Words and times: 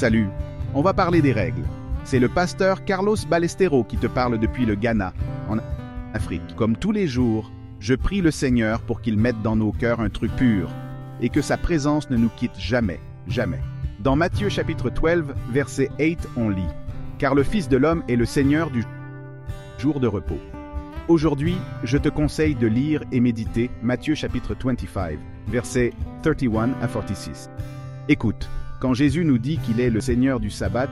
Salut, 0.00 0.30
on 0.72 0.80
va 0.80 0.94
parler 0.94 1.20
des 1.20 1.32
règles. 1.32 1.66
C'est 2.04 2.20
le 2.20 2.30
pasteur 2.30 2.86
Carlos 2.86 3.18
Balestero 3.28 3.84
qui 3.84 3.98
te 3.98 4.06
parle 4.06 4.38
depuis 4.38 4.64
le 4.64 4.74
Ghana, 4.74 5.12
en 5.46 5.58
Afrique. 6.14 6.56
Comme 6.56 6.74
tous 6.74 6.90
les 6.90 7.06
jours, 7.06 7.52
je 7.80 7.92
prie 7.92 8.22
le 8.22 8.30
Seigneur 8.30 8.80
pour 8.80 9.02
qu'il 9.02 9.18
mette 9.18 9.42
dans 9.42 9.56
nos 9.56 9.72
cœurs 9.72 10.00
un 10.00 10.08
truc 10.08 10.34
pur 10.36 10.70
et 11.20 11.28
que 11.28 11.42
sa 11.42 11.58
présence 11.58 12.08
ne 12.08 12.16
nous 12.16 12.30
quitte 12.30 12.58
jamais, 12.58 12.98
jamais. 13.26 13.60
Dans 13.98 14.16
Matthieu 14.16 14.48
chapitre 14.48 14.88
12, 14.88 15.34
verset 15.52 15.90
8, 15.98 16.30
on 16.38 16.48
lit 16.48 16.62
Car 17.18 17.34
le 17.34 17.42
Fils 17.42 17.68
de 17.68 17.76
l'homme 17.76 18.02
est 18.08 18.16
le 18.16 18.24
Seigneur 18.24 18.70
du 18.70 18.82
jour 19.76 20.00
de 20.00 20.06
repos. 20.06 20.40
Aujourd'hui, 21.08 21.58
je 21.84 21.98
te 21.98 22.08
conseille 22.08 22.54
de 22.54 22.68
lire 22.68 23.04
et 23.12 23.20
méditer 23.20 23.70
Matthieu 23.82 24.14
chapitre 24.14 24.56
25, 24.58 25.18
versets 25.48 25.92
31 26.22 26.70
à 26.80 26.88
46. 26.88 27.50
Écoute, 28.08 28.48
quand 28.80 28.94
Jésus 28.94 29.26
nous 29.26 29.36
dit 29.36 29.58
qu'il 29.58 29.78
est 29.78 29.90
le 29.90 30.00
Seigneur 30.00 30.40
du 30.40 30.48
sabbat, 30.48 30.88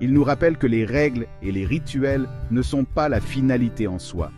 il 0.00 0.14
nous 0.14 0.24
rappelle 0.24 0.56
que 0.56 0.66
les 0.66 0.86
règles 0.86 1.26
et 1.42 1.52
les 1.52 1.66
rituels 1.66 2.26
ne 2.50 2.62
sont 2.62 2.84
pas 2.84 3.10
la 3.10 3.20
finalité 3.20 3.86
en 3.86 3.98
soi, 3.98 4.32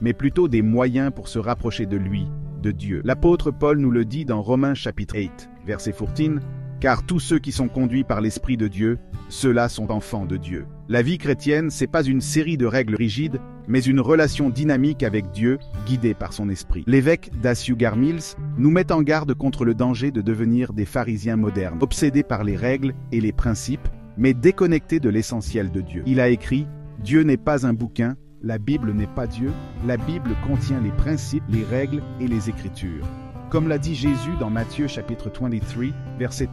mais 0.00 0.14
plutôt 0.14 0.48
des 0.48 0.62
moyens 0.62 1.12
pour 1.14 1.28
se 1.28 1.38
rapprocher 1.38 1.84
de 1.84 1.98
lui, 1.98 2.26
de 2.62 2.70
Dieu. 2.70 3.02
L'apôtre 3.04 3.50
Paul 3.50 3.78
nous 3.78 3.90
le 3.90 4.06
dit 4.06 4.24
dans 4.24 4.40
Romains 4.40 4.74
chapitre 4.74 5.16
8, 5.16 5.50
verset 5.66 5.92
14, 5.92 6.40
car 6.80 7.04
tous 7.04 7.20
ceux 7.20 7.38
qui 7.38 7.52
sont 7.52 7.68
conduits 7.68 8.04
par 8.04 8.20
l'Esprit 8.20 8.56
de 8.56 8.68
Dieu, 8.68 8.98
ceux-là 9.28 9.68
sont 9.68 9.90
enfants 9.90 10.26
de 10.26 10.36
Dieu. 10.36 10.66
La 10.88 11.02
vie 11.02 11.18
chrétienne, 11.18 11.70
c'est 11.70 11.86
pas 11.86 12.02
une 12.02 12.20
série 12.20 12.56
de 12.56 12.66
règles 12.66 12.94
rigides, 12.94 13.40
mais 13.66 13.80
une 13.80 14.00
relation 14.00 14.48
dynamique 14.48 15.02
avec 15.02 15.30
Dieu, 15.30 15.58
guidée 15.86 16.14
par 16.14 16.32
son 16.32 16.48
esprit. 16.48 16.84
L'évêque 16.86 17.30
Daciugar 17.42 17.96
Mills 17.96 18.36
nous 18.56 18.70
met 18.70 18.90
en 18.92 19.02
garde 19.02 19.34
contre 19.34 19.64
le 19.64 19.74
danger 19.74 20.10
de 20.10 20.22
devenir 20.22 20.72
des 20.72 20.86
pharisiens 20.86 21.36
modernes, 21.36 21.78
obsédés 21.82 22.22
par 22.22 22.44
les 22.44 22.56
règles 22.56 22.94
et 23.12 23.20
les 23.20 23.32
principes, 23.32 23.88
mais 24.16 24.32
déconnectés 24.32 25.00
de 25.00 25.10
l'essentiel 25.10 25.70
de 25.70 25.80
Dieu. 25.80 26.02
Il 26.06 26.20
a 26.20 26.28
écrit 26.28 26.66
Dieu 27.02 27.22
n'est 27.22 27.36
pas 27.36 27.66
un 27.66 27.74
bouquin, 27.74 28.16
la 28.42 28.58
Bible 28.58 28.92
n'est 28.92 29.06
pas 29.06 29.26
Dieu, 29.26 29.52
la 29.86 29.96
Bible 29.96 30.30
contient 30.46 30.80
les 30.80 30.90
principes, 30.90 31.44
les 31.48 31.64
règles 31.64 32.02
et 32.20 32.28
les 32.28 32.48
écritures. 32.48 33.06
Comme 33.50 33.68
l'a 33.68 33.78
dit 33.78 33.94
Jésus 33.94 34.36
dans 34.38 34.50
Matthieu 34.50 34.86
chapitre 34.88 35.30
23, 35.30 35.86
verset 36.18 36.48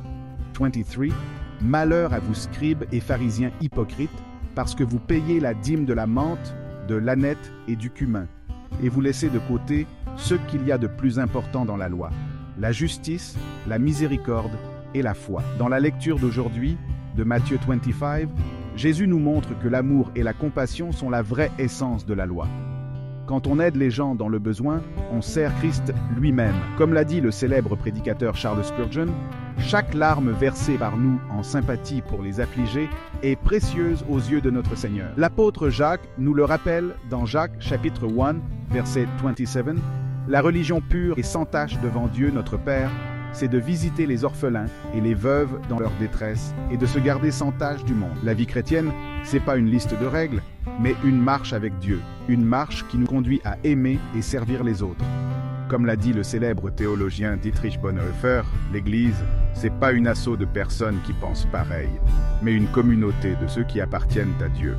23, 0.58 1.08
Malheur 1.62 2.14
à 2.14 2.20
vous 2.20 2.34
scribes 2.34 2.84
et 2.92 3.00
pharisiens 3.00 3.52
hypocrites, 3.62 4.10
parce 4.56 4.76
que 4.76 4.84
vous 4.84 5.00
payez 5.00 5.40
la 5.40 5.54
dîme 5.54 5.86
de 5.86 5.94
la 5.94 6.08
menthe, 6.08 6.56
de 6.88 6.96
l'ânette 6.96 7.52
et 7.68 7.76
du 7.76 7.90
cumin, 7.90 8.28
et 8.84 8.90
vous 8.90 9.02
laissez 9.02 9.30
de 9.30 9.40
côté 9.40 9.88
ce 10.16 10.36
qu'il 10.36 10.66
y 10.66 10.72
a 10.72 10.78
de 10.78 10.88
plus 10.88 11.20
important 11.20 11.66
dans 11.66 11.78
la 11.78 11.90
loi, 11.90 12.10
la 12.60 12.72
justice, 12.72 13.38
la 13.68 13.80
miséricorde 13.80 14.58
et 14.94 15.02
la 15.02 15.14
foi. 15.14 15.42
Dans 15.58 15.68
la 15.68 15.80
lecture 15.80 16.20
d'aujourd'hui, 16.20 16.78
de 17.16 17.24
Matthieu 17.24 17.58
25, 17.66 18.30
Jésus 18.76 19.08
nous 19.08 19.20
montre 19.20 19.58
que 19.60 19.68
l'amour 19.68 20.12
et 20.16 20.24
la 20.24 20.34
compassion 20.34 20.92
sont 20.92 21.10
la 21.10 21.22
vraie 21.22 21.52
essence 21.58 22.06
de 22.06 22.14
la 22.14 22.26
loi. 22.26 22.48
Quand 23.26 23.48
on 23.48 23.60
aide 23.60 23.76
les 23.76 23.90
gens 23.90 24.14
dans 24.14 24.28
le 24.28 24.38
besoin, 24.38 24.82
on 25.12 25.22
sert 25.22 25.56
Christ 25.56 25.94
lui-même. 26.16 26.54
Comme 26.78 26.94
l'a 26.94 27.06
dit 27.06 27.22
le 27.22 27.32
célèbre 27.32 27.76
prédicateur 27.76 28.36
Charles 28.36 28.64
Spurgeon, 28.64 29.08
chaque 29.60 29.94
larme 29.94 30.32
versée 30.32 30.78
par 30.78 30.98
nous 30.98 31.20
en 31.32 31.44
sympathie 31.44 32.02
pour 32.02 32.22
les 32.22 32.40
affligés 32.40 32.90
est 33.24 33.36
précieuse 33.36 34.06
aux 34.10 34.20
yeux 34.20 34.42
de 34.42 34.50
notre 34.50 34.76
Seigneur. 34.76 35.12
L'apôtre 35.18 35.70
Jacques 35.70 36.08
nous 36.18 36.34
le 36.34 36.46
rappelle 36.46 36.96
dans 37.10 37.26
Jacques 37.26 37.60
chapitre 37.60 38.08
1, 38.08 38.36
verset 38.72 39.08
27, 39.24 39.66
La 40.28 40.42
religion 40.42 40.82
pure 40.82 41.18
et 41.18 41.24
sans 41.24 41.46
tache 41.46 41.80
devant 41.82 42.08
Dieu 42.08 42.32
notre 42.32 42.58
Père, 42.58 42.92
c'est 43.34 43.48
de 43.50 43.58
visiter 43.58 44.06
les 44.06 44.24
orphelins 44.24 44.68
et 44.94 45.02
les 45.02 45.14
veuves 45.14 45.60
dans 45.68 45.80
leur 45.80 45.92
détresse 46.00 46.54
et 46.72 46.78
de 46.78 46.86
se 46.86 47.00
garder 47.00 47.32
sans 47.32 47.52
tache 47.52 47.84
du 47.84 47.94
monde. 47.94 48.16
La 48.24 48.34
vie 48.34 48.48
chrétienne, 48.48 48.92
c'est 49.24 49.42
pas 49.42 49.58
une 49.58 49.70
liste 49.70 50.00
de 50.00 50.06
règles, 50.06 50.42
mais 50.80 50.96
une 51.04 51.20
marche 51.20 51.52
avec 51.52 51.78
Dieu, 51.80 52.00
une 52.30 52.46
marche 52.46 52.86
qui 52.88 52.98
nous 52.98 53.08
conduit 53.08 53.42
à 53.44 53.58
aimer 53.64 54.00
et 54.16 54.22
servir 54.22 54.64
les 54.64 54.82
autres. 54.82 55.04
Comme 55.76 55.88
l'a 55.88 55.98
dit 55.98 56.14
le 56.14 56.24
célèbre 56.24 56.70
théologien 56.70 57.36
Dietrich 57.36 57.82
Bonhoeffer, 57.82 58.44
l'Église, 58.72 59.22
c'est 59.54 59.74
pas 59.74 59.92
une 59.92 60.08
assaut 60.08 60.38
de 60.38 60.46
personnes 60.46 61.02
qui 61.06 61.12
pensent 61.12 61.50
pareil, 61.52 61.90
mais 62.42 62.54
une 62.54 62.68
communauté 62.68 63.36
de 63.42 63.46
ceux 63.48 63.66
qui 63.66 63.82
appartiennent 63.82 64.36
à 64.42 64.48
Dieu. 64.48 64.78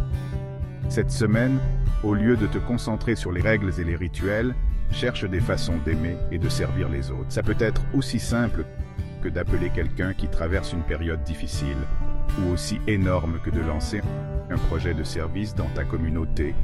Cette 0.88 1.10
semaine, 1.10 1.58
au 2.02 2.14
lieu 2.14 2.38
de 2.38 2.46
te 2.46 2.56
concentrer 2.56 3.14
sur 3.14 3.30
les 3.30 3.42
règles 3.42 3.78
et 3.78 3.84
les 3.84 3.94
rituels, 3.94 4.54
cherche 4.90 5.28
des 5.28 5.40
façons 5.40 5.76
d'aimer 5.84 6.16
et 6.32 6.38
de 6.38 6.48
servir 6.48 6.88
les 6.88 7.10
autres. 7.10 7.26
Ça 7.28 7.42
peut 7.42 7.58
être 7.58 7.82
aussi 7.92 8.18
simple 8.18 8.64
que 9.22 9.28
d'appeler 9.28 9.68
quelqu'un 9.68 10.14
qui 10.14 10.28
traverse 10.28 10.72
une 10.72 10.84
période 10.84 11.22
difficile, 11.24 11.76
ou 12.40 12.52
aussi 12.52 12.80
énorme 12.86 13.38
que 13.44 13.50
de 13.50 13.60
lancer 13.60 14.00
un 14.48 14.56
projet 14.56 14.94
de 14.94 15.04
service 15.04 15.54
dans 15.54 15.68
ta 15.74 15.84
communauté, 15.84 16.54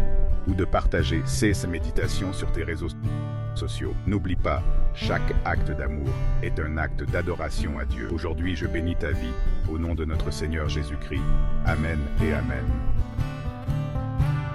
ou 0.48 0.54
de 0.54 0.64
partager 0.64 1.20
ces 1.26 1.52
méditations 1.68 2.32
sur 2.32 2.50
tes 2.50 2.64
réseaux 2.64 2.88
sociaux. 3.58 3.94
N'oublie 4.06 4.36
pas, 4.36 4.62
chaque 4.94 5.34
acte 5.44 5.70
d'amour 5.70 6.08
est 6.42 6.58
un 6.60 6.76
acte 6.76 7.02
d'adoration 7.10 7.78
à 7.78 7.84
Dieu. 7.84 8.08
Aujourd'hui, 8.12 8.56
je 8.56 8.66
bénis 8.66 8.96
ta 8.96 9.10
vie, 9.10 9.34
au 9.70 9.78
nom 9.78 9.94
de 9.94 10.04
notre 10.04 10.30
Seigneur 10.30 10.68
Jésus-Christ. 10.68 11.22
Amen 11.66 11.98
et 12.22 12.32
Amen. 12.32 12.64